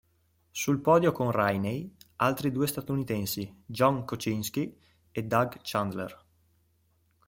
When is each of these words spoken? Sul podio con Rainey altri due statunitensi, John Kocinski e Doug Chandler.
Sul 0.49 0.79
podio 0.79 1.11
con 1.11 1.29
Rainey 1.29 1.95
altri 2.15 2.51
due 2.51 2.65
statunitensi, 2.65 3.61
John 3.67 4.03
Kocinski 4.03 4.75
e 5.11 5.23
Doug 5.25 5.59
Chandler. 5.61 6.25